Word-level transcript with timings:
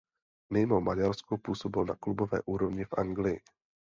Mimo 0.53 0.81
Maďarsko 0.81 1.37
působil 1.37 1.85
na 1.85 1.95
klubové 1.95 2.41
úrovni 2.45 2.85
v 2.85 2.93
Anglii. 2.93 3.41